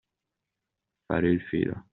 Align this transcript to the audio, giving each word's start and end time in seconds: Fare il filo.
Fare 1.07 1.29
il 1.29 1.41
filo. 1.43 1.83